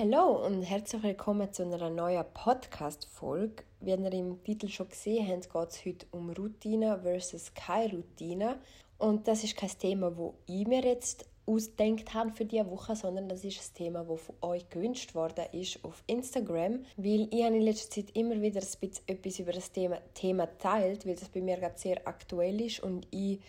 [0.00, 3.64] Hallo und herzlich willkommen zu einer neuen Podcast-Folge.
[3.80, 8.60] Wie ihr im Titel schon gesehen habt, geht es heute um Routine versus keine Routine.
[8.98, 13.28] Und das ist kein Thema, das ich mir jetzt ausdenkt habe für diese Woche, sondern
[13.28, 17.56] das ist ein Thema, das von euch gewünscht worden ist auf Instagram, weil ich habe
[17.56, 21.28] in letzter Zeit immer wieder ein bisschen etwas über das Thema, Thema teilt, weil das
[21.28, 23.40] bei mir gerade sehr aktuell ist und ich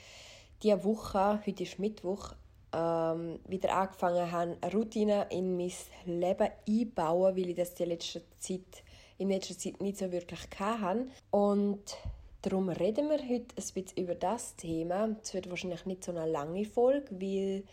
[0.64, 2.34] diese Woche, heute ist Mittwoch,
[2.74, 5.72] ähm, wieder angefangen habe, Routine in mein
[6.06, 8.84] Leben einzubauen, weil ich das die letzte Zeit,
[9.18, 11.08] in letzter Zeit nicht so wirklich hatte.
[11.32, 11.98] Und
[12.42, 15.16] darum reden wir heute ein bisschen über das Thema.
[15.22, 17.64] Es wird wahrscheinlich nicht so eine lange Folge, weil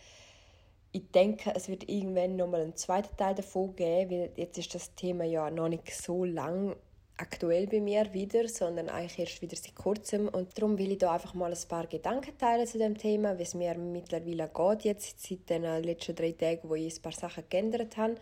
[0.91, 4.95] ich denke, es wird irgendwann nochmal einen zweiten Teil davon geben, weil jetzt ist das
[4.95, 6.75] Thema ja noch nicht so lang
[7.17, 10.27] aktuell bei mir wieder, sondern eigentlich erst wieder seit kurzem.
[10.27, 13.43] Und darum will ich da einfach mal ein paar Gedanken teilen zu dem Thema, wie
[13.43, 17.43] es mir mittlerweile geht, jetzt seit den letzten drei Tagen, wo ich ein paar Sachen
[17.49, 18.15] geändert habe.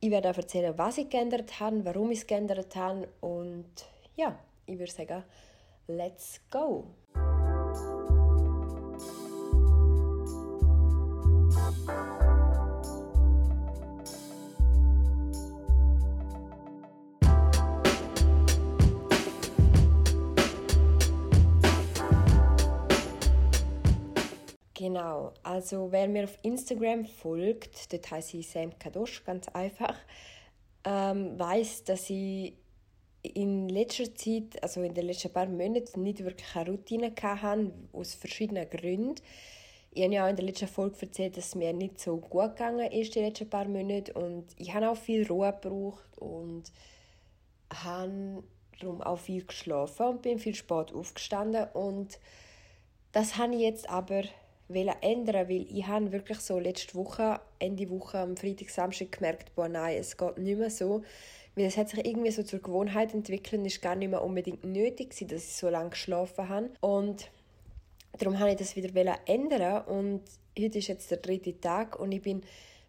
[0.00, 3.70] Ich werde auch erzählen, was ich geändert habe, warum ich es geändert habe und
[4.16, 5.24] ja, ich würde sagen,
[5.86, 6.84] let's go!
[25.04, 29.94] Genau, also wer mir auf Instagram folgt, dort heiße ich Sam Kadosh, ganz einfach,
[30.82, 32.54] ähm, weiß, dass ich
[33.22, 38.14] in letzter Zeit, also in den letzten paar Monaten, nicht wirklich eine Routine hatte, aus
[38.14, 39.16] verschiedenen Gründen.
[39.90, 42.56] Ich habe ja auch in der letzten Folge erzählt, dass es mir nicht so gut
[42.56, 44.14] gegangen ist die letzten paar Monate.
[44.14, 46.72] Und ich habe auch viel Ruhe gebraucht und
[47.74, 48.42] habe
[48.80, 51.66] darum auch viel geschlafen und bin viel spät aufgestanden.
[51.74, 52.18] Und
[53.12, 54.22] das habe ich jetzt aber
[54.68, 59.68] ändern, weil ich habe wirklich so letzte Woche, Ende Woche, am Freitag, Samstag gemerkt, boah,
[59.68, 61.02] nein, es geht nicht mehr so,
[61.54, 64.64] weil es hat sich irgendwie so zur Gewohnheit entwickelt und ist gar nicht mehr unbedingt
[64.64, 66.70] nötig gewesen, dass ich so lange geschlafen habe.
[66.80, 67.30] Und
[68.18, 69.84] darum habe ich das wieder ändern.
[69.84, 70.22] Und
[70.58, 72.42] heute ist jetzt der dritte Tag und ich bin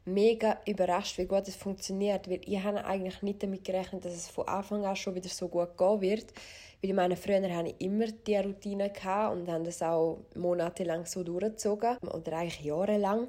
[0.05, 4.29] mega überrascht, wie gut es funktioniert, weil ich habe eigentlich nicht damit gerechnet, dass es
[4.29, 6.33] von Anfang an schon wieder so gut gehen wird,
[6.81, 8.91] weil ich meine, früher hatte ich immer diese Routine
[9.31, 13.27] und habe das auch monatelang so durchgezogen oder eigentlich jahrelang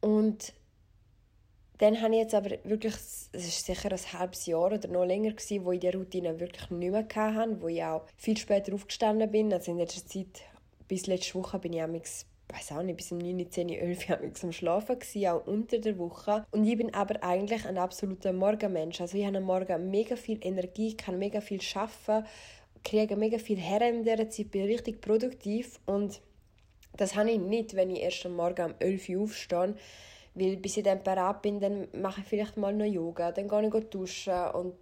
[0.00, 0.52] und
[1.80, 5.30] dann habe ich jetzt aber wirklich, es ist sicher ein halbes Jahr oder noch länger
[5.30, 9.30] gewesen, wo ich diese Routine wirklich nicht mehr hatte, wo ich auch viel später aufgestanden
[9.30, 9.50] bin.
[9.50, 10.42] Also in letzter Zeit,
[10.88, 11.82] bis letzte Woche bin ich
[12.52, 14.96] weiß auch nicht, bis um 9, 10, 11 Uhr am Schlafen
[15.26, 16.44] auch unter der Woche.
[16.50, 19.00] Und ich bin aber eigentlich ein absoluter Morgenmensch.
[19.00, 22.26] Also ich habe am Morgen mega viel Energie, kann mega viel arbeiten,
[22.82, 26.20] kriege mega viel her in dieser Zeit, bin richtig produktiv und
[26.96, 29.74] das habe ich nicht, wenn ich erst am Morgen um 11 Uhr aufstehe,
[30.34, 33.66] weil bis ich dann parat bin, dann mache ich vielleicht mal noch Yoga, dann gehe
[33.66, 34.74] ich duschen und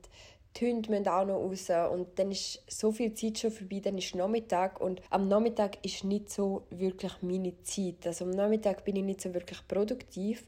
[0.59, 3.99] die Hunde müssen auch noch raus und dann ist so viel Zeit schon vorbei, dann
[3.99, 8.07] ist Nachmittag und am Nachmittag ist nicht so wirklich meine Zeit.
[8.07, 10.47] Also am Nachmittag bin ich nicht so wirklich produktiv,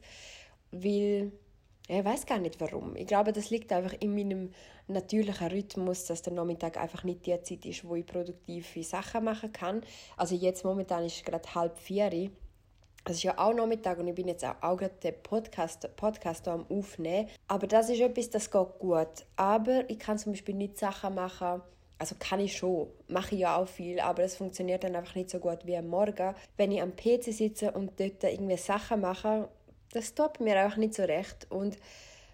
[0.71, 1.31] weil
[1.87, 2.95] ich weiß gar nicht warum.
[2.95, 4.51] Ich glaube, das liegt einfach in meinem
[4.87, 9.51] natürlichen Rhythmus, dass der Nachmittag einfach nicht die Zeit ist, wo ich produktive Sachen machen
[9.51, 9.81] kann.
[10.15, 12.11] Also jetzt momentan ist es gerade halb vier
[13.05, 16.47] es ist ja auch Nachmittag und ich bin jetzt auch, auch gerade den Podcast, Podcast
[16.47, 17.29] am Aufnehmen.
[17.47, 19.25] Aber das ist etwas, das geht gut.
[19.35, 21.61] Aber ich kann zum Beispiel nicht Sachen machen,
[21.97, 25.29] also kann ich schon, mache ich ja auch viel, aber es funktioniert dann einfach nicht
[25.29, 26.33] so gut wie am Morgen.
[26.57, 29.49] Wenn ich am PC sitze und dort irgendwie Sachen mache,
[29.93, 31.45] das tut mir einfach nicht so recht.
[31.49, 31.77] Und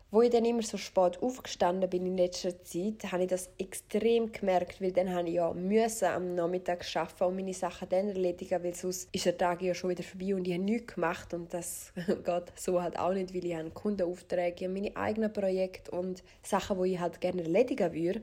[0.10, 4.32] wo ich dann immer so spät aufgestanden bin in letzter Zeit, habe ich das extrem
[4.32, 8.64] gemerkt, weil dann habe ich ja müssen am Nachmittag arbeiten und meine Sachen dann erledigen,
[8.64, 11.54] weil sonst ist der Tag ja schon wieder vorbei und ich habe nichts gemacht und
[11.54, 16.24] das geht so halt auch nicht, weil ich habe Kundenaufträge, ich meine eigenen Projekte und
[16.42, 18.22] Sachen, die ich halt gerne erledigen würde.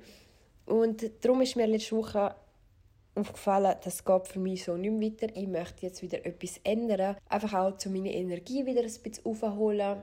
[0.64, 2.34] Und darum ist mir letzte Woche
[3.14, 5.36] aufgefallen, das geht für mich so nicht mehr weiter.
[5.36, 7.16] Ich möchte jetzt wieder etwas ändern.
[7.28, 10.02] Einfach auch, um meine Energie wieder ein bisschen aufzuholen,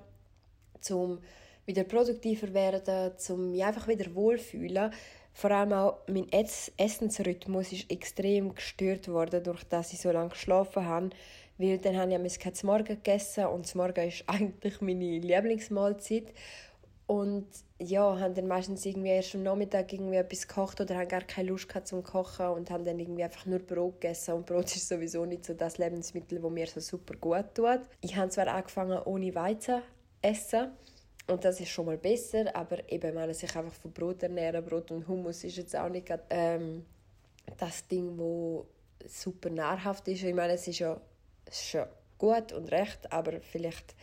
[0.91, 1.19] um
[1.65, 4.91] wieder produktiver werden, um mich einfach wieder wohlfühlen.
[5.33, 10.85] Vor allem auch mein Essensrhythmus ist extrem gestört worden, durch dass ich so lange geschlafen
[10.85, 11.09] habe.
[11.57, 16.33] Weil dann habe ich kein Morgen gegessen und das Morgen ist eigentlich meine Lieblingsmahlzeit.
[17.07, 17.47] Und
[17.77, 21.49] ja, haben dann meistens irgendwie erst am Nachmittag irgendwie etwas gekocht oder haben gar keine
[21.49, 24.35] Lust gehabt zum Kochen und haben dann irgendwie einfach nur Brot gegessen.
[24.35, 27.81] Und Brot ist sowieso nicht so das Lebensmittel, das mir so super gut tut.
[28.01, 29.81] Ich habe zwar angefangen ohne Weizen
[30.21, 30.71] essen,
[31.27, 34.91] und das ist schon mal besser, aber eben, wenn sich einfach von Brot ernähren, Brot
[34.91, 36.85] und Hummus ist jetzt auch nicht grad, ähm,
[37.57, 38.65] das Ding, wo
[39.05, 40.23] super nahrhaft ist.
[40.23, 40.99] Ich meine, es ist ja,
[41.45, 41.87] es ist ja
[42.17, 43.95] gut und recht, aber vielleicht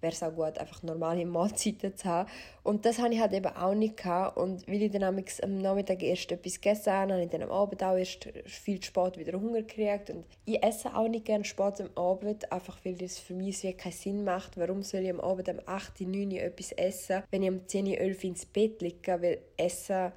[0.00, 2.28] wäre es auch gut, einfach normale Mahlzeiten zu haben.
[2.62, 3.96] Und das hatte ich halt eben auch nicht.
[3.96, 4.36] Gehabt.
[4.36, 7.82] Und weil ich dann am Nachmittag erst etwas gegessen habe, habe ich dann am Abend
[7.82, 10.10] auch erst viel spät wieder Hunger gekriegt.
[10.10, 13.72] Und ich esse auch nicht gerne spät am Abend, einfach weil das für mich wie
[13.72, 14.56] keinen Sinn macht.
[14.56, 17.86] Warum soll ich am Abend um 8, 9 Uhr etwas essen, wenn ich um 10,
[17.86, 19.22] 11 ins Bett liege?
[19.22, 20.12] Weil Essen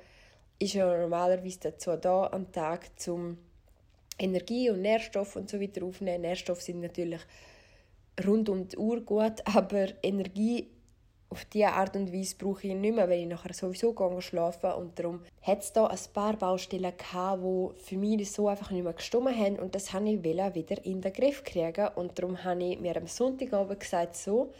[0.60, 3.38] ist ja normalerweise dazu da am Tag, um
[4.18, 6.22] Energie und Nährstoffe und so weiter aufzunehmen.
[6.22, 7.22] Nährstoffe sind natürlich
[8.26, 10.68] rund um die Uhr gut, aber Energie
[11.30, 14.98] auf diese Art und Weise brauche ich nicht mehr, weil ich nachher sowieso schlafen und
[14.98, 18.94] darum hat es da ein paar Baustellen gehabt, die für mich so einfach nicht mehr
[18.94, 20.24] gestimmt haben und das wollte ich
[20.56, 24.52] wieder in den Griff kriegen und darum habe ich mir am Sonntagabend gesagt, so,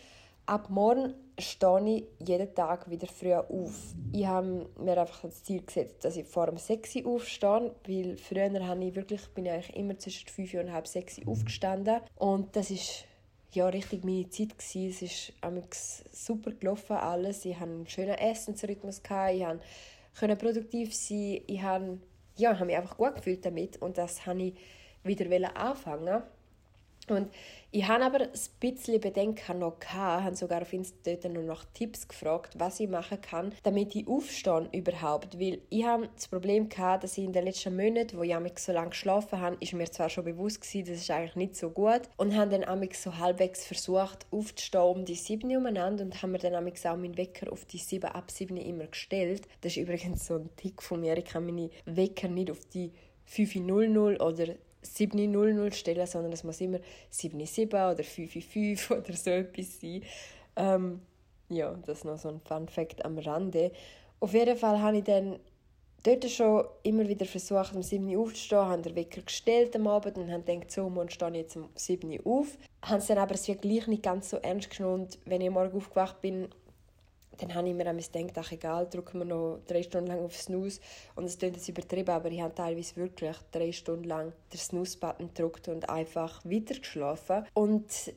[0.46, 3.94] ab morgen stehe ich jeden Tag wieder früh auf.
[4.12, 8.18] Ich habe mir einfach das Ziel gesetzt, dass ich vor dem 6 Uhr aufstehe, weil
[8.18, 12.02] früher habe ich wirklich, bin ich eigentlich immer zwischen 5 und halb 6 Uhr aufgestanden
[12.16, 13.06] und das ist
[13.52, 14.58] ja, richtig meine Zeit.
[14.58, 14.92] Gewesen.
[14.92, 17.46] Es ist super gelaufen, alles.
[17.46, 22.00] Ich hatte einen schönen Essensrhythmus, ich konnte produktiv sein, ich habe,
[22.36, 24.54] ja, habe mich einfach gut gefühlt damit und das wollte
[25.06, 26.24] ich wieder anfangen.
[27.12, 27.30] Und
[27.72, 28.30] ich habe aber ein
[28.60, 33.22] bisschen Bedenken noch gehabt, habe sogar auf Instagram noch nach Tipps gefragt, was ich machen
[33.22, 37.46] kann, damit ich aufstehe überhaupt, weil ich habe das Problem gehabt, dass ich in den
[37.46, 41.02] letzten Monaten, wo ich so lange geschlafen habe, ist mir zwar schon bewusst gewesen, das
[41.02, 45.56] ist eigentlich nicht so gut und habe dann so halbwegs versucht aufzustehen um die 7
[45.56, 46.62] umeinander und habe mir dann auch
[46.98, 49.48] meinen Wecker auf die 7 ab 7 immer gestellt.
[49.62, 52.92] Das ist übrigens so ein Tick von mir, ich kann meine Wecker nicht auf die
[53.30, 56.80] 5.00 oder 7.00 stellen, sondern es muss immer
[57.12, 60.04] 7.7 oder 5.5 oder so etwas sein.
[60.56, 61.02] Ähm,
[61.50, 63.72] ja, das ist noch so ein Fun Fact am Rande.
[64.20, 65.40] Auf jeden Fall habe ich dann
[66.04, 70.18] dort schon immer wieder versucht, um 7 Uhr aufzustehen, habe den Wecker gestellt am Abend
[70.18, 72.58] und habe gedacht, so, morgen stehe ich jetzt um 7 Uhr auf.
[72.82, 76.50] Habe es dann aber gleich nicht ganz so ernst genommen wenn ich morgen aufgewacht bin,
[77.40, 80.82] dann habe ich mir gedacht, ach egal, drücken wir noch drei Stunden lang auf Snooze.
[81.16, 85.28] Und es klingt jetzt übertrieben, aber ich habe teilweise wirklich drei Stunden lang den Snooze-Button
[85.34, 87.46] gedrückt und einfach weiter geschlafen.
[87.54, 88.14] Und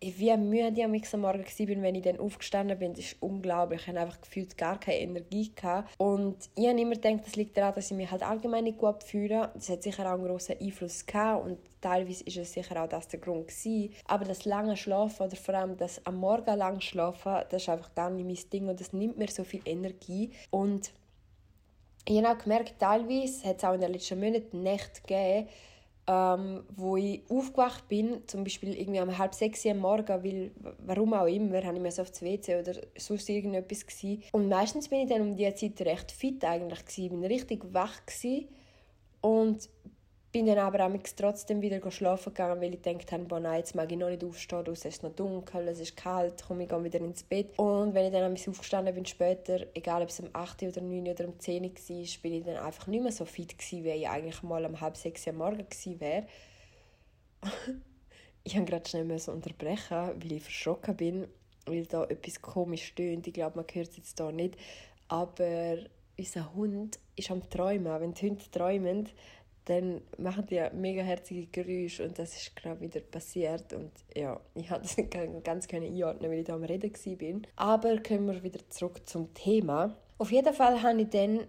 [0.00, 3.82] wie müde ich am Morgen war, wenn ich dann aufgestanden bin, das ist unglaublich.
[3.82, 5.52] Ich hatte einfach gefühlt gar keine Energie.
[5.54, 5.94] Gehabt.
[5.98, 9.02] Und ich habe immer gedacht, das liegt daran, dass ich mich halt allgemein nicht gut
[9.02, 9.50] fühle.
[9.54, 13.08] Das hat sicher auch einen grossen Einfluss gehabt und teilweise ist es sicher auch das
[13.08, 13.94] der Grund gewesen.
[14.06, 17.94] Aber das lange Schlafen oder vor allem das am Morgen lang Schlafen, das ist einfach
[17.94, 20.30] gar nicht mein Ding und das nimmt mir so viel Energie.
[20.50, 20.92] Und
[22.06, 25.48] ich habe auch gemerkt, teilweise hat es auch in den letzten Monaten Nächte gegeben,
[26.08, 31.12] ähm, wo ich aufgewacht bin, zum Beispiel irgendwie um halb sechs am Morgen, weil, warum
[31.12, 34.22] auch immer, habe ich mir so aufs WC oder sonst irgendetwas gewesen.
[34.32, 38.06] Und meistens bin ich dann um diese Zeit recht fit eigentlich gewesen, bin richtig wach
[38.06, 38.48] gewesen
[39.20, 39.68] und
[40.30, 43.90] bin dann aber trotzdem wieder schlafen gegangen, weil ich gedacht habe, boah, nein, jetzt mag
[43.90, 47.22] ich noch nicht aufstehen, es ist noch dunkel, es ist kalt, komme ich wieder ins
[47.22, 47.58] Bett.
[47.58, 51.26] Und wenn ich dann aufgestanden bin später, egal ob es um 8 oder 9 oder
[51.26, 54.08] um 10 Uhr war, bin ich dann einfach nicht mehr so fit gewesen, wie ich
[54.08, 56.26] eigentlich mal um halb sechs am Morgen gewesen wäre.
[58.44, 61.26] ich habe gerade schnell so unterbrechen, weil ich verschrocken bin,
[61.64, 63.26] weil da etwas komisch stöhnt.
[63.26, 64.56] Ich glaube, man hört es jetzt hier nicht.
[65.08, 65.78] Aber
[66.18, 68.00] unser Hund ist am Träumen.
[68.00, 69.08] Wenn die Hunde träumen,
[69.68, 74.70] dann machen die mega herzige Geräusche und das ist gerade wieder passiert und ja, ich
[74.70, 74.96] hatte das
[75.44, 77.40] ganz keine einordnen, weil ich da am Reden war.
[77.56, 79.94] Aber kommen wir wieder zurück zum Thema.
[80.16, 81.40] Auf jeden Fall habe ich dann,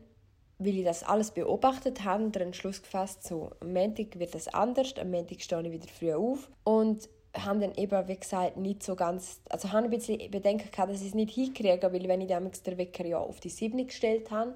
[0.57, 4.93] weil ich das alles beobachtet habe, den Entschluss gefasst, so, am Montag wird das anders,
[4.99, 8.95] am Montag stehe ich wieder früh auf und haben dann eben, wie gesagt, nicht so
[8.95, 12.27] ganz, also habe ein bisschen Bedenken gehabt, dass ich es nicht hinkriege, weil wenn ich
[12.27, 14.55] damals den Wecker ja auf die 7 gestellt habe,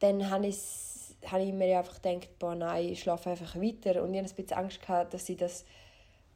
[0.00, 0.89] dann habe ich es
[1.26, 4.02] habe ich mir einfach gedacht, boah, nein, ich schlafe einfach weiter.
[4.02, 5.64] Und ich hatte ein bisschen Angst, dass, ich das,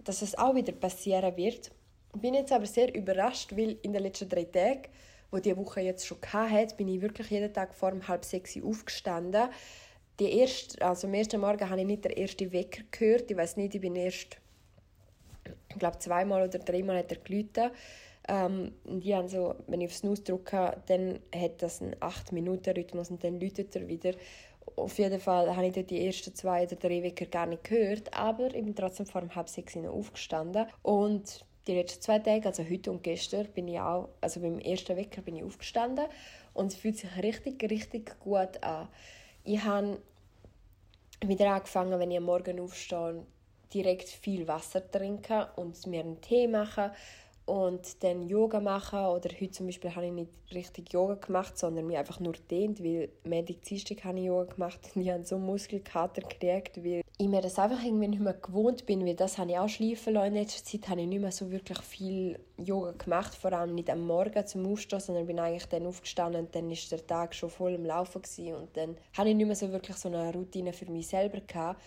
[0.02, 1.70] dass es auch wieder passieren wird.
[2.14, 4.82] Ich bin jetzt aber sehr überrascht, weil in den letzten drei Tagen,
[5.30, 8.56] wo die Woche jetzt schon hatte, bin ich wirklich jeden Tag vor um halb sechs
[8.62, 9.48] aufgestanden.
[10.20, 13.30] Die erste, also am ersten Morgen habe ich nicht den ersten Wecker gehört.
[13.30, 14.36] Ich weiß nicht, ich bin erst,
[15.68, 17.72] ich glaube, zweimal oder dreimal hat er geläutet.
[18.28, 23.22] Ähm, die haben so, wenn ich auf Snooze drücke, dann hat das einen 8-Minuten-Rhythmus und
[23.22, 24.12] dann läutet er wieder
[24.76, 28.12] auf jeden Fall habe ich dort die ersten zwei oder drei Wecker gar nicht gehört,
[28.12, 32.90] aber ich bin trotzdem vor halb sechs aufgestanden und die letzten zwei Tage, also heute
[32.90, 36.06] und gestern, bin ich auch, also beim ersten Wecker bin ich aufgestanden
[36.52, 38.88] und es fühlt sich richtig, richtig gut an.
[39.44, 39.98] Ich habe
[41.24, 43.24] wieder angefangen, wenn ich am Morgen aufstehe,
[43.72, 46.90] direkt viel Wasser trinken und mir einen Tee machen
[47.46, 51.86] und dann Yoga machen oder heute zum Beispiel habe ich nicht richtig Yoga gemacht, sondern
[51.86, 55.38] mich einfach nur dehnt, weil Montag, Dienstag habe ich Yoga gemacht und ich habe so
[55.38, 59.50] Muskelkater gekriegt, weil ich mir das einfach irgendwie nicht mehr gewohnt bin, weil das habe
[59.50, 60.28] ich auch schleifen lassen.
[60.28, 63.90] In letzter Zeit habe ich nicht mehr so wirklich viel Yoga gemacht, vor allem nicht
[63.90, 67.50] am Morgen zum Aufstehen, sondern bin eigentlich dann aufgestanden und dann ist der Tag schon
[67.50, 68.54] voll im Laufen gewesen.
[68.54, 71.80] und dann habe ich nicht mehr so wirklich so eine Routine für mich selber gehabt.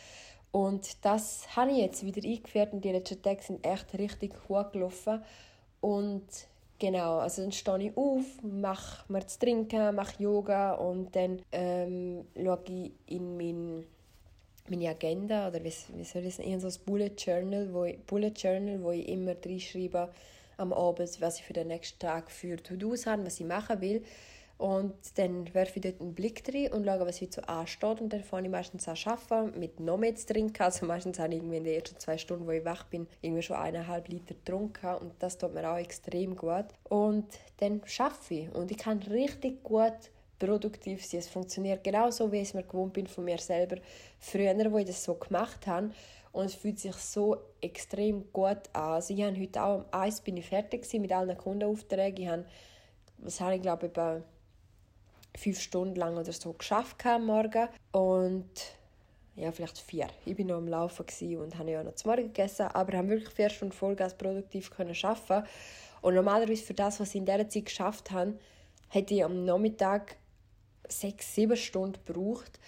[0.52, 4.72] Und das habe ich jetzt wieder eingeführt und die letzten Tage sind echt richtig gut
[4.72, 5.22] gelaufen.
[5.82, 6.26] Und
[6.80, 12.26] genau, also dann stehe ich auf, mache mir zu trinken, mache Yoga und dann ähm,
[12.36, 13.86] schaue ich in mein,
[14.70, 18.34] meine Agenda oder wie, wie soll ich sagen, so ein Bullet Journal, wo ich, Bullet
[18.36, 20.10] Journal, wo ich immer reinschreibe
[20.58, 24.04] am Abend, was ich für den nächsten Tag für To-Dos habe, was ich machen will.
[24.58, 28.02] Und dann werfe ich dort einen Blick drin und schaue, was heute so ansteht.
[28.02, 30.64] Und dann fange ich meistens an arbeiten, mit noch mehr zu trinken.
[30.64, 33.44] Also meistens habe ich irgendwie in den ersten zwei Stunden, wo ich wach bin, irgendwie
[33.44, 34.96] schon eineinhalb Liter getrunken.
[34.96, 36.66] Und das tut mir auch extrem gut.
[36.90, 37.26] Und
[37.58, 38.56] dann arbeite ich.
[38.56, 39.94] Und ich kann richtig gut
[40.40, 41.20] produktiv sein.
[41.20, 43.78] Es funktioniert genauso, wie ich es mir gewohnt bin von mir selber.
[44.20, 45.92] Früher, wo ich das so gemacht habe.
[46.32, 48.94] Und es fühlt sich so extrem gut an.
[48.94, 52.24] Also ich habe heute auch um eins bin ich fertig mit allen Kundenaufträgen.
[52.24, 52.46] Ich habe,
[53.20, 53.94] was habe ich glaube ich,
[55.38, 58.50] fünf Stunden lang oder so geschafft am Morgen und
[59.36, 60.08] ja, vielleicht vier.
[60.26, 61.06] Ich bin noch am Laufen
[61.38, 64.96] und habe ja noch zum Morgen gegessen, aber habe wirklich vier Stunden Vollgas produktiv können
[65.04, 65.48] arbeiten.
[66.02, 68.40] Und normalerweise für das, was ich in dieser Zeit geschafft habe,
[68.90, 70.18] hätte ich am Nachmittag
[70.88, 72.60] sechs, sieben Stunden gebraucht.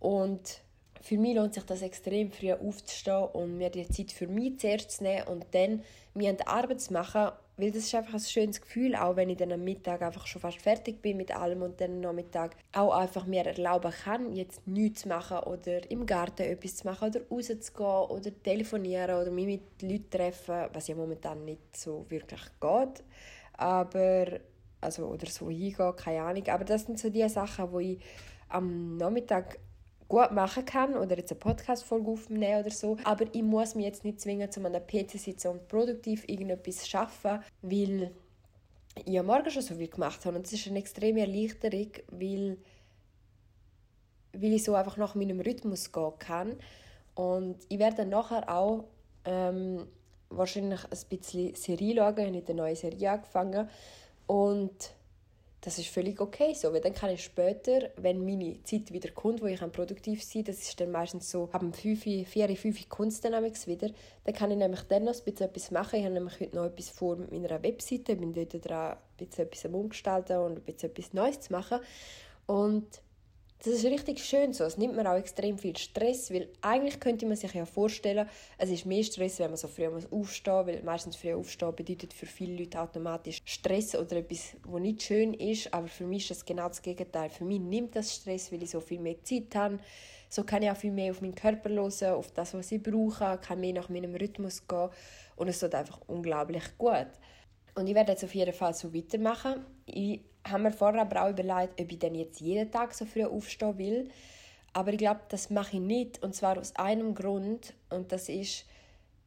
[0.00, 0.62] Und
[1.00, 4.90] für mich lohnt sich das extrem, früh aufzustehen und mir die Zeit für mich zuerst
[4.90, 8.20] zu nehmen und dann mir an die Arbeit zu machen weil das ist einfach ein
[8.20, 11.62] schönes Gefühl, auch wenn ich dann am Mittag einfach schon fast fertig bin mit allem
[11.62, 16.04] und dann am Nachmittag auch einfach mir erlauben kann, jetzt nichts zu machen oder im
[16.04, 20.94] Garten etwas zu machen oder rauszugehen oder telefonieren oder mich mit Leuten treffen, was ja
[20.94, 23.04] momentan nicht so wirklich geht.
[23.54, 24.40] Aber,
[24.82, 26.46] also, oder so hingehen, keine Ahnung.
[26.48, 27.98] Aber das sind so die Sachen, wo ich
[28.50, 29.58] am Nachmittag
[30.08, 32.96] gut machen kann oder jetzt eine Podcast-Folge aufnehmen oder so.
[33.04, 36.98] Aber ich muss mich jetzt nicht zwingen, zu einem PC sitzen und produktiv irgendetwas zu
[36.98, 38.12] arbeiten, weil
[39.04, 40.36] ich am Morgen schon so viel gemacht habe.
[40.36, 42.58] Und es ist eine extreme Erleichterung, weil,
[44.32, 46.56] weil ich so einfach nach meinem Rhythmus gehen kann.
[47.14, 48.84] Und ich werde dann nachher auch
[49.24, 49.86] ähm,
[50.28, 52.34] wahrscheinlich ein bisschen Serie schauen.
[52.34, 53.68] Ich habe eine neue Serie angefangen.
[54.26, 54.95] Und
[55.66, 59.42] das ist völlig okay so, weil dann kann ich später, wenn meine Zeit wieder kommt,
[59.42, 62.24] wo ich produktiv sein kann, das ist dann meistens so, ab 5, 4,
[62.56, 63.90] 5 kommt es dann wieder,
[64.22, 65.98] dann kann ich nämlich dann noch ein bisschen etwas machen.
[65.98, 69.46] Ich habe nämlich heute noch etwas vor mit meiner Webseite, bin dort dran, ein bisschen
[69.46, 71.80] etwas umgestalten und ein bisschen etwas Neues zu machen.
[72.46, 72.86] Und
[73.64, 74.64] das ist richtig schön so.
[74.64, 78.70] Es nimmt mir auch extrem viel Stress, weil eigentlich könnte man sich ja vorstellen, es
[78.70, 82.26] ist mehr Stress, wenn man so früh muss aufstehen, weil meistens früh aufstehen bedeutet für
[82.26, 85.72] viele Leute automatisch Stress oder etwas, was nicht schön ist.
[85.72, 87.30] Aber für mich ist das genau das Gegenteil.
[87.30, 89.78] Für mich nimmt das Stress, weil ich so viel mehr Zeit habe.
[90.28, 93.38] So kann ich auch viel mehr auf meinen Körper hören, auf das, was ich brauche,
[93.38, 94.90] kann mehr nach meinem Rhythmus gehen
[95.36, 97.06] und es tut einfach unglaublich gut.
[97.76, 99.64] Und ich werde jetzt auf jeden Fall so weitermachen.
[99.84, 103.24] Ich habe mir vorher aber auch überlegt, ob ich dann jetzt jeden Tag so früh
[103.24, 104.08] aufstehen will.
[104.72, 106.22] Aber ich glaube, das mache ich nicht.
[106.22, 107.74] Und zwar aus einem Grund.
[107.90, 108.64] Und das ist,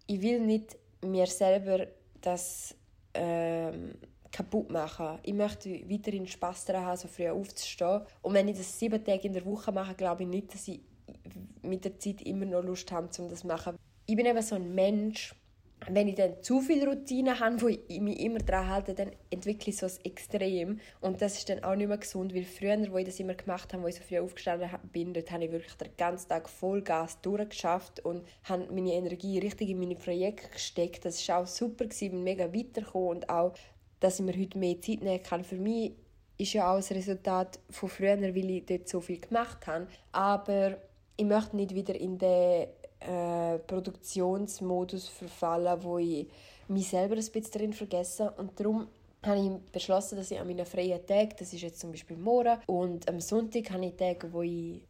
[0.08, 1.86] ich will nicht mir selber
[2.22, 2.76] das
[3.14, 3.94] ähm,
[4.32, 5.20] kaputt machen.
[5.22, 8.02] Ich möchte weiterhin Spass daran haben, so früh aufzustehen.
[8.24, 10.82] Und wenn ich das sieben Tage in der Woche mache, glaube ich nicht, dass ich
[11.62, 13.76] mit der Zeit immer noch Lust habe, um das zu machen.
[14.08, 15.36] Ich bin eben so ein Mensch,
[15.88, 19.70] wenn ich dann zu viel Routine habe, wo ich mich immer daran halte, dann entwickle
[19.70, 20.80] ich so ein Extrem.
[21.02, 23.74] Und das ist dann auch nicht mehr gesund, weil früher, wo ich das immer gemacht
[23.74, 27.22] habe, wo ich so früh aufgestanden bin, dort habe ich wirklich den ganzen Tag Vollgas
[27.22, 31.06] durchgeschafft und habe meine Energie richtig in meine Projekte gesteckt.
[31.06, 33.54] Das war auch super, ich bin mega weitergekommen und auch,
[34.00, 35.44] dass ich mir heute mehr Zeit nehmen kann.
[35.44, 35.94] Für mich
[36.38, 39.88] ist ja auch das Resultat von früher, weil ich dort so viel gemacht habe.
[40.12, 40.78] Aber
[41.18, 42.68] ich möchte nicht wieder in den
[43.00, 46.28] äh, Produktionsmodus verfallen, wo ich
[46.68, 48.32] mich selber ein bisschen drin vergesse.
[48.38, 48.88] Und darum
[49.26, 52.60] habe ich beschlossen, dass ich an meinen freien Tagen, das ist jetzt zum Beispiel morgen,
[52.68, 54.82] und am Sonntag habe ich Tage, wo ich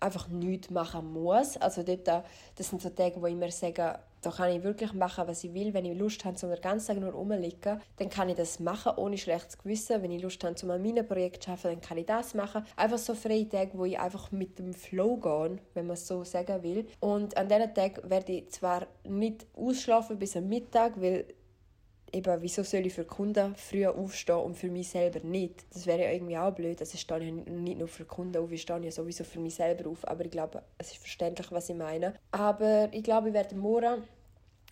[0.00, 1.56] einfach nichts machen muss.
[1.56, 5.28] Also dort, das sind so Tage, wo ich mir sage, da kann ich wirklich machen,
[5.28, 5.72] was ich will.
[5.72, 8.92] Wenn ich Lust habe, so den ganzen Tag nur rumliegen, dann kann ich das machen,
[8.96, 10.02] ohne schlechtes Gewissen.
[10.02, 12.64] Wenn ich Lust habe, um an meinem Projekt zu arbeiten, dann kann ich das machen.
[12.76, 16.24] Einfach so freie Tage, wo ich einfach mit dem Flow gehe, wenn man es so
[16.24, 16.86] sagen will.
[17.00, 21.26] Und an diesen Tagen werde ich zwar nicht ausschlafen bis am Mittag, weil
[22.12, 25.64] eben, wieso soll ich für Kunden früh aufstehen und für mich selber nicht?
[25.72, 26.80] Das wäre ja irgendwie auch blöd.
[26.80, 29.54] Also ich stehe ja nicht nur für Kunden auf, ich stehe ja sowieso für mich
[29.54, 30.06] selber auf.
[30.06, 32.14] Aber ich glaube, es ist verständlich, was ich meine.
[32.30, 34.04] Aber ich glaube, ich werde morgen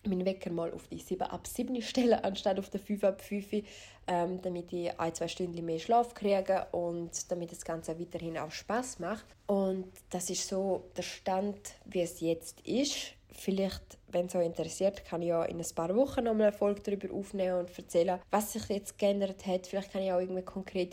[0.07, 3.63] meinen Wecker mal auf die 7 ab 7 stellen, anstatt auf die 5 ab 5,
[4.07, 8.51] ähm, damit ich ein, zwei Stunden mehr Schlaf kriege und damit das Ganze weiterhin auch
[8.51, 9.25] Spaß macht.
[9.47, 13.13] Und das ist so der Stand, wie es jetzt ist.
[13.37, 16.81] Vielleicht, wenn es euch interessiert, kann ich ja in ein paar Wochen noch eine Folge
[16.81, 19.67] darüber aufnehmen und erzählen, was sich jetzt geändert hat.
[19.67, 20.91] Vielleicht kann ich auch irgendwie konkret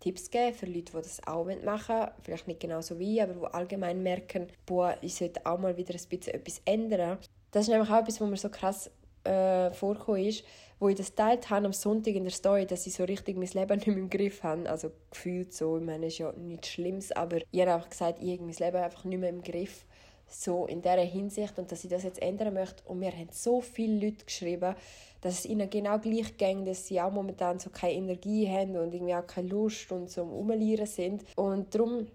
[0.00, 2.10] Tipps geben für Leute, die das auch machen wollen.
[2.22, 5.94] Vielleicht nicht genau so wie, aber die allgemein merken, boah, ich sollte auch mal wieder
[5.94, 7.18] ein bisschen etwas ändern.
[7.52, 8.90] Das ist nämlich auch etwas, was mir so krass
[9.22, 10.44] äh, vorgekommen ist,
[10.78, 13.48] wo ich das teilt habe am Sonntag in der Story, dass ich so richtig mein
[13.48, 14.68] Leben nicht mehr im Griff habe.
[14.68, 18.18] Also gefühlt so, ich meine, es ist ja nichts Schlimmes, aber ich habe einfach gesagt,
[18.20, 19.86] ich habe mein Leben einfach nicht mehr im Griff
[20.28, 22.82] so in dieser Hinsicht und dass ich das jetzt ändern möchte.
[22.86, 24.74] Und mir haben so viele Leute geschrieben,
[25.20, 28.92] dass es ihnen genau gleich ging, dass sie auch momentan so keine Energie haben und
[28.92, 31.24] irgendwie auch keine Lust und so umlieren sind.
[31.36, 32.06] Und darum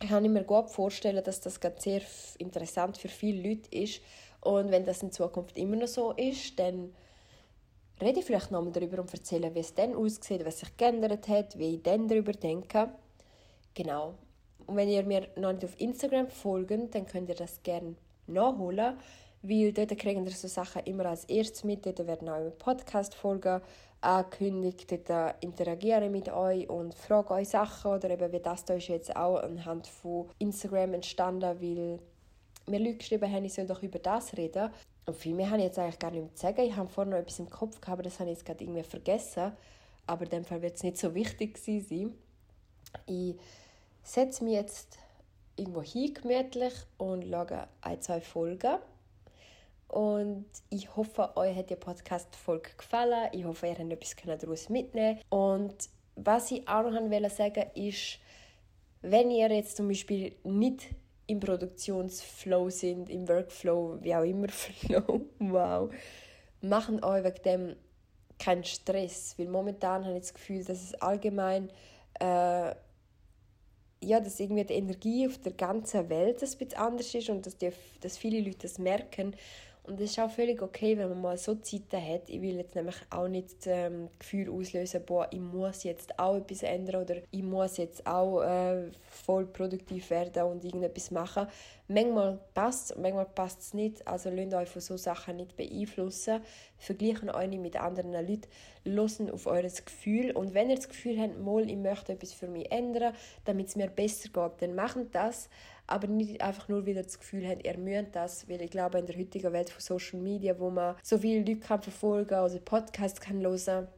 [0.00, 2.02] kann ich mir gut vorstellen, dass das ganz sehr
[2.38, 4.00] interessant für viele Leute ist.
[4.40, 6.92] Und wenn das in Zukunft immer noch so ist, dann
[8.00, 11.56] rede ich vielleicht nochmal darüber und erzähle, wie es dann aussieht, was sich geändert hat,
[11.58, 12.88] wie ich dann darüber denke.
[13.74, 14.14] Genau.
[14.66, 17.94] Und wenn ihr mir noch nicht auf Instagram folgt, dann könnt ihr das gerne
[18.26, 18.96] nachholen,
[19.42, 21.84] weil dort kriegen ihr so Sachen immer als erstes mit.
[21.84, 23.60] Dort werden auch Podcast-Folgen
[24.00, 28.88] angekündigt, dort interagiere mit euch und frage euch Sachen oder eben wie das da ist
[28.88, 32.00] jetzt auch anhand von Instagram entstanden, weil
[32.66, 34.70] mir Leute geschrieben haben, ich soll doch über das reden.
[35.06, 36.60] Und viel mehr habe ich jetzt eigentlich gar nicht mehr zu sagen.
[36.62, 38.84] Ich habe vorhin noch etwas im Kopf gehabt, aber das habe ich jetzt gerade irgendwie
[38.84, 39.52] vergessen.
[40.06, 42.14] Aber in dem Fall wird es nicht so wichtig sein.
[43.06, 43.36] Ich
[44.02, 44.98] setze mich jetzt
[45.56, 48.78] irgendwo hin, gemütlich, und schaue ein, zwei Folgen.
[49.88, 53.28] Und ich hoffe, euch hat die Podcast-Folge gefallen.
[53.32, 58.18] Ich hoffe, ihr habt etwas daraus mitnehmen Und was ich auch noch sagen wollte, ist,
[59.02, 60.94] wenn ihr jetzt zum Beispiel nicht
[61.26, 65.90] im Produktionsflow sind, im Workflow, wie auch immer Flow, wow,
[66.60, 67.76] machen euch wegen dem
[68.38, 71.70] keinen Stress, weil momentan habe ich das Gefühl, dass es allgemein
[72.18, 72.74] äh,
[74.02, 77.56] ja, dass irgendwie die Energie auf der ganzen Welt ein bisschen anders ist und dass,
[77.56, 79.34] die, dass viele Leute das merken
[79.84, 82.28] und es ist auch völlig okay, wenn man mal so Zeiten hat.
[82.28, 86.36] Ich will jetzt nämlich auch nicht ähm, das Gefühl auslösen, boah, ich muss jetzt auch
[86.36, 91.48] etwas ändern oder ich muss jetzt auch äh, voll produktiv werden und irgendetwas machen.
[91.88, 94.06] Manchmal passt es, manchmal passt es nicht.
[94.06, 96.42] Also lasst euch von solchen Sachen nicht beeinflussen.
[96.78, 98.46] Vergleichen euch nicht mit anderen Leuten.
[98.84, 100.32] Losen auf euer Gefühl.
[100.32, 103.14] Und wenn ihr das Gefühl habt, mal, ich möchte etwas für mich ändern,
[103.44, 105.48] damit es mir besser geht, dann macht das.
[105.86, 109.06] Aber nicht einfach nur wieder das Gefühl haben, ihr müsst das, weil ich glaube, in
[109.06, 112.58] der heutigen Welt von Social Media, wo man so viele Leute kann verfolgen kann, also
[112.60, 113.88] Podcasts kann hören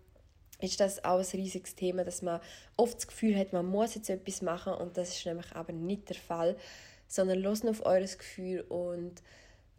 [0.60, 2.40] ist das auch ein riesiges Thema, dass man
[2.76, 4.72] oft das Gefühl hat, man muss jetzt etwas machen.
[4.72, 6.56] Und das ist nämlich aber nicht der Fall,
[7.06, 9.22] sondern losen auf eures Gefühl und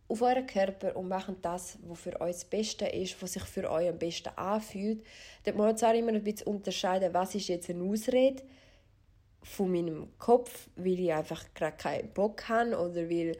[0.07, 3.69] auf euren Körper und machen das, was für euch das Beste ist, was sich für
[3.69, 5.03] euch am besten anfühlt.
[5.43, 8.43] Dort muss man zwar immer ein bisschen unterscheiden, was ist jetzt eine Ausrede
[9.41, 13.37] von meinem Kopf, weil ich einfach gerade keinen Bock habe oder weil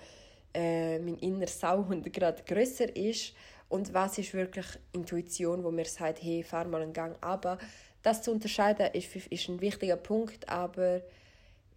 [0.54, 3.34] äh, mein innerer Sauhund gerade größer ist
[3.70, 7.58] und was ist wirklich Intuition, wo mir sagt, hey, fahr mal einen Gang aber
[8.02, 11.02] Das zu unterscheiden ist, ist ein wichtiger Punkt, aber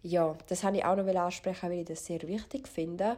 [0.03, 3.17] ja, das habe ich auch noch ansprechen, weil ich das sehr wichtig finde.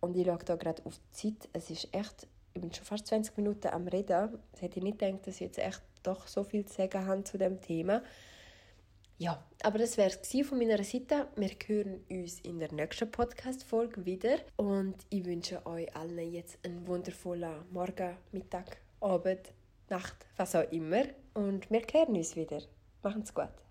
[0.00, 1.48] Und ich schaue da gerade auf die Zeit.
[1.52, 4.38] Es ist echt, ich bin schon fast 20 Minuten am Reden.
[4.52, 7.24] Das hätte ich nicht gedacht, dass ich jetzt echt doch so viel zu sagen habe
[7.24, 8.02] zu dem Thema.
[9.18, 11.28] Ja, aber das wäre es von meiner Seite.
[11.36, 14.38] Wir hören uns in der nächsten Podcast-Folge wieder.
[14.56, 19.52] Und ich wünsche euch allen jetzt einen wundervollen Morgen, Mittag, Abend,
[19.90, 21.02] Nacht, was auch immer.
[21.34, 22.62] Und wir hören uns wieder.
[23.02, 23.69] Machen's gut.